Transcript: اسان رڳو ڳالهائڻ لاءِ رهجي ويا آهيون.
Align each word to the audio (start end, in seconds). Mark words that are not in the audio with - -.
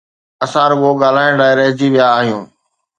اسان 0.43 0.67
رڳو 0.71 0.91
ڳالهائڻ 1.01 1.31
لاءِ 1.39 1.51
رهجي 1.59 1.87
ويا 1.93 2.07
آهيون. 2.19 2.43